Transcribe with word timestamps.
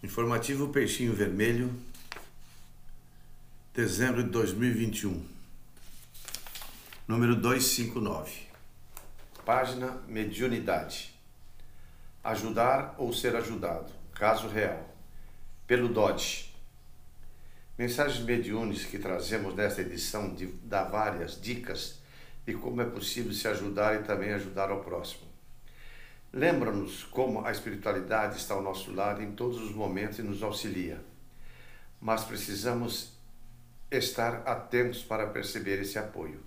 Informativo 0.00 0.68
Peixinho 0.68 1.12
Vermelho, 1.12 1.74
dezembro 3.74 4.22
de 4.22 4.30
2021, 4.30 5.26
número 7.08 7.34
259, 7.34 8.30
página 9.44 10.00
Mediunidade. 10.06 11.12
Ajudar 12.22 12.94
ou 12.96 13.12
ser 13.12 13.34
ajudado, 13.34 13.92
caso 14.14 14.46
real, 14.46 14.88
pelo 15.66 15.88
Dodge. 15.88 16.54
Mensagens 17.76 18.24
mediúnicas 18.24 18.84
que 18.84 19.00
trazemos 19.00 19.52
nesta 19.56 19.80
edição 19.80 20.32
dá 20.62 20.84
várias 20.84 21.40
dicas 21.40 21.98
de 22.46 22.54
como 22.54 22.80
é 22.80 22.84
possível 22.84 23.32
se 23.32 23.48
ajudar 23.48 23.96
e 23.96 24.04
também 24.04 24.32
ajudar 24.32 24.70
ao 24.70 24.80
próximo. 24.80 25.27
Lembra-nos 26.38 27.02
como 27.02 27.44
a 27.44 27.50
espiritualidade 27.50 28.36
está 28.36 28.54
ao 28.54 28.62
nosso 28.62 28.94
lado 28.94 29.20
em 29.20 29.32
todos 29.32 29.60
os 29.60 29.74
momentos 29.74 30.20
e 30.20 30.22
nos 30.22 30.40
auxilia. 30.40 31.00
Mas 32.00 32.22
precisamos 32.22 33.12
estar 33.90 34.46
atentos 34.46 35.02
para 35.02 35.26
perceber 35.26 35.80
esse 35.80 35.98
apoio. 35.98 36.40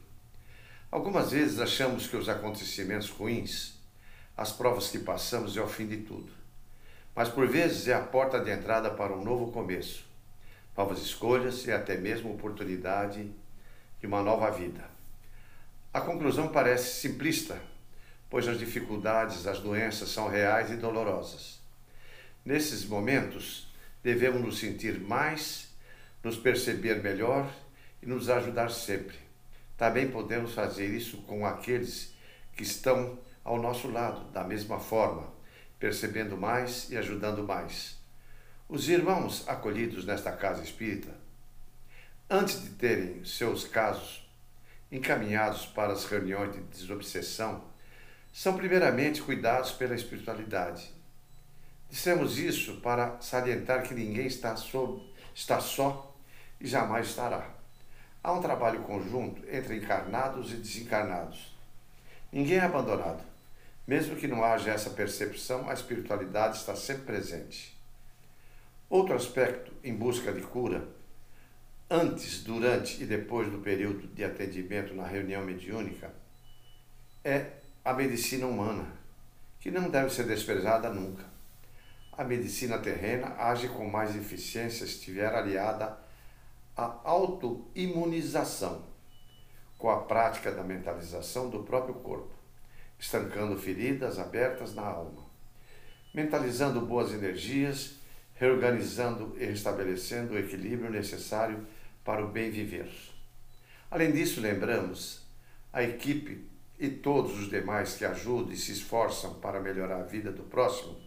Algumas 0.89 1.31
vezes 1.31 1.59
achamos 1.59 2.07
que 2.07 2.15
os 2.15 2.29
acontecimentos 2.29 3.09
ruins, 3.09 3.73
as 4.37 4.53
provas 4.53 4.89
que 4.89 4.99
passamos 4.99 5.57
é 5.57 5.61
o 5.61 5.67
fim 5.67 5.87
de 5.87 5.97
tudo. 5.97 6.31
Mas 7.13 7.27
por 7.27 7.45
vezes 7.45 7.89
é 7.89 7.93
a 7.93 7.99
porta 7.99 8.39
de 8.39 8.49
entrada 8.49 8.91
para 8.91 9.11
um 9.11 9.25
novo 9.25 9.51
começo, 9.51 10.05
novas 10.77 10.99
escolhas 10.99 11.67
e 11.67 11.71
até 11.73 11.97
mesmo 11.97 12.33
oportunidade 12.33 13.29
de 13.99 14.07
uma 14.07 14.23
nova 14.23 14.49
vida. 14.51 14.89
A 15.93 15.99
conclusão 15.99 16.47
parece 16.47 17.01
simplista, 17.01 17.61
pois 18.31 18.47
as 18.47 18.57
dificuldades, 18.57 19.45
as 19.45 19.59
doenças 19.59 20.07
são 20.07 20.29
reais 20.29 20.71
e 20.71 20.77
dolorosas. 20.77 21.59
Nesses 22.45 22.85
momentos, 22.85 23.67
devemos 24.01 24.41
nos 24.41 24.57
sentir 24.57 25.01
mais, 25.01 25.67
nos 26.23 26.37
perceber 26.37 27.03
melhor 27.03 27.53
e 28.01 28.05
nos 28.05 28.29
ajudar 28.29 28.71
sempre. 28.71 29.17
Também 29.77 30.09
podemos 30.09 30.53
fazer 30.53 30.87
isso 30.87 31.17
com 31.23 31.45
aqueles 31.45 32.15
que 32.55 32.63
estão 32.63 33.19
ao 33.43 33.61
nosso 33.61 33.89
lado, 33.89 34.31
da 34.31 34.45
mesma 34.45 34.79
forma, 34.79 35.27
percebendo 35.77 36.37
mais 36.37 36.89
e 36.89 36.97
ajudando 36.97 37.43
mais. 37.43 37.99
Os 38.69 38.87
irmãos 38.87 39.45
acolhidos 39.45 40.05
nesta 40.05 40.31
casa 40.31 40.63
espírita, 40.63 41.13
antes 42.29 42.63
de 42.63 42.69
terem 42.69 43.25
seus 43.25 43.65
casos 43.65 44.25
encaminhados 44.89 45.65
para 45.65 45.91
as 45.91 46.05
reuniões 46.05 46.53
de 46.53 46.61
desobsessão, 46.61 47.70
são 48.31 48.55
primeiramente 48.55 49.21
cuidados 49.21 49.71
pela 49.71 49.95
espiritualidade. 49.95 50.91
Dissemos 51.89 52.37
isso 52.39 52.77
para 52.77 53.19
salientar 53.19 53.83
que 53.83 53.93
ninguém 53.93 54.25
está 54.25 54.55
só, 54.55 54.99
está 55.35 55.59
só 55.59 56.15
e 56.59 56.67
jamais 56.67 57.07
estará. 57.07 57.49
Há 58.23 58.31
um 58.31 58.41
trabalho 58.41 58.81
conjunto 58.83 59.43
entre 59.49 59.75
encarnados 59.75 60.51
e 60.51 60.55
desencarnados. 60.55 61.55
Ninguém 62.31 62.57
é 62.57 62.61
abandonado. 62.61 63.23
Mesmo 63.85 64.15
que 64.15 64.27
não 64.27 64.43
haja 64.43 64.71
essa 64.71 64.91
percepção, 64.91 65.69
a 65.69 65.73
espiritualidade 65.73 66.57
está 66.57 66.75
sempre 66.75 67.03
presente. 67.03 67.77
Outro 68.89 69.15
aspecto 69.15 69.71
em 69.83 69.93
busca 69.93 70.31
de 70.31 70.41
cura, 70.41 70.87
antes, 71.89 72.43
durante 72.43 73.03
e 73.03 73.05
depois 73.05 73.49
do 73.49 73.57
período 73.57 74.07
de 74.07 74.23
atendimento 74.23 74.93
na 74.93 75.05
reunião 75.05 75.43
mediúnica, 75.43 76.13
é 77.23 77.60
a 77.83 77.93
medicina 77.93 78.45
humana, 78.45 78.87
que 79.59 79.71
não 79.71 79.89
deve 79.89 80.11
ser 80.11 80.27
desprezada 80.27 80.89
nunca. 80.89 81.25
A 82.11 82.23
medicina 82.23 82.77
terrena 82.77 83.35
age 83.39 83.69
com 83.69 83.89
mais 83.89 84.15
eficiência 84.15 84.85
se 84.85 84.93
estiver 84.93 85.33
aliada 85.33 85.97
à 86.77 86.99
autoimunização, 87.03 88.83
com 89.79 89.89
a 89.89 90.01
prática 90.01 90.51
da 90.51 90.63
mentalização 90.63 91.49
do 91.49 91.63
próprio 91.63 91.95
corpo, 91.95 92.31
estancando 92.99 93.57
feridas 93.57 94.19
abertas 94.19 94.75
na 94.75 94.83
alma, 94.83 95.25
mentalizando 96.13 96.81
boas 96.81 97.11
energias, 97.11 97.95
reorganizando 98.35 99.35
e 99.39 99.45
restabelecendo 99.45 100.33
o 100.33 100.37
equilíbrio 100.37 100.91
necessário 100.91 101.65
para 102.03 102.23
o 102.23 102.27
bem 102.27 102.51
viver. 102.51 102.91
Além 103.89 104.11
disso, 104.11 104.39
lembramos 104.39 105.25
a 105.73 105.81
equipe 105.81 106.51
e 106.81 106.89
todos 106.89 107.39
os 107.39 107.47
demais 107.47 107.93
que 107.93 108.03
ajudam 108.03 108.51
e 108.51 108.57
se 108.57 108.71
esforçam 108.71 109.35
para 109.35 109.59
melhorar 109.59 109.97
a 109.97 110.03
vida 110.03 110.31
do 110.31 110.41
próximo, 110.41 110.99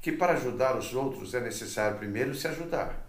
que 0.00 0.10
para 0.10 0.32
ajudar 0.32 0.76
os 0.76 0.92
outros 0.92 1.34
é 1.34 1.40
necessário 1.40 1.98
primeiro 1.98 2.34
se 2.34 2.48
ajudar. 2.48 3.08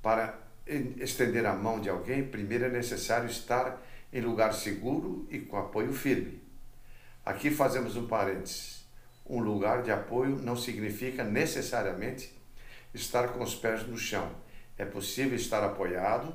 Para 0.00 0.38
estender 0.66 1.44
a 1.44 1.52
mão 1.52 1.78
de 1.82 1.90
alguém, 1.90 2.26
primeiro 2.26 2.64
é 2.64 2.70
necessário 2.70 3.28
estar 3.28 3.78
em 4.10 4.22
lugar 4.22 4.54
seguro 4.54 5.28
e 5.30 5.38
com 5.38 5.58
apoio 5.58 5.92
firme. 5.92 6.40
Aqui 7.22 7.50
fazemos 7.50 7.94
um 7.94 8.06
parênteses. 8.06 8.86
Um 9.26 9.40
lugar 9.40 9.82
de 9.82 9.90
apoio 9.90 10.36
não 10.36 10.56
significa 10.56 11.22
necessariamente 11.22 12.34
estar 12.94 13.34
com 13.34 13.44
os 13.44 13.54
pés 13.54 13.86
no 13.86 13.98
chão. 13.98 14.34
É 14.78 14.86
possível 14.86 15.36
estar 15.36 15.62
apoiado, 15.62 16.34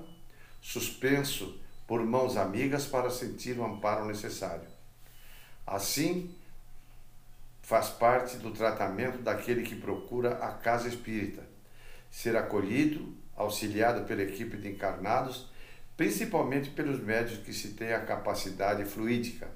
suspenso 0.61 1.59
por 1.88 2.03
mãos 2.06 2.38
amigas 2.38 2.86
para 2.86 3.09
sentir 3.09 3.58
o 3.58 3.66
amparo 3.66 4.06
necessário. 4.06 4.68
Assim, 5.66 6.34
faz 7.62 7.90
parte 7.90 8.38
do 8.38 8.52
tratamento 8.52 9.19
daquele 9.19 9.64
que 9.64 9.75
procura 9.75 10.34
a 10.44 10.52
casa 10.52 10.88
espírita, 10.88 11.44
ser 12.09 12.36
acolhido, 12.36 13.14
auxiliado 13.36 14.06
pela 14.06 14.24
equipe 14.24 14.58
de 14.58 14.70
encarnados, 14.70 15.50
principalmente 15.96 16.70
pelos 16.70 17.00
médios 17.02 17.40
que 17.40 17.53
se 17.53 17.70
têm 17.70 17.94
a 17.94 18.06
capacidade 18.06 18.84
fluídica, 18.86 19.47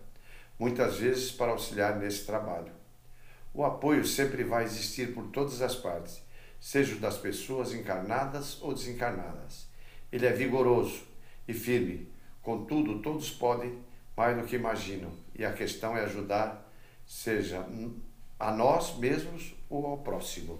muitas 0.58 0.97
vezes 0.97 1.31
para 1.31 1.52
auxiliar 1.52 1.97
nesse 1.97 2.25
trabalho. 2.25 2.72
O 3.53 3.64
apoio 3.64 4.06
sempre 4.06 4.44
vai 4.44 4.64
existir 4.64 5.14
por 5.14 5.28
todas 5.28 5.62
as 5.62 5.75
partes, 5.75 6.22
seja 6.59 6.96
das 6.96 7.18
pessoas 7.18 7.74
encarnadas 7.74 8.62
ou 8.62 8.74
desencarnadas. 8.74 9.68
Ele 10.12 10.25
é 10.25 10.31
vigoroso 10.31 11.03
e 11.47 11.53
firme, 11.53 12.09
Contudo, 12.45 13.00
todos 13.00 13.31
podem 13.31 13.75
mais 14.16 14.38
do 14.38 14.45
que 14.45 14.56
imaginam, 14.56 15.11
e 15.33 15.44
a 15.44 15.51
questão 15.51 15.97
é 15.97 16.03
ajudar, 16.03 16.72
seja 17.03 17.66
a 18.39 18.51
nós 18.51 18.95
mesmos 19.00 19.56
ou 19.67 19.83
ao 19.88 19.97
próximo. 19.97 20.59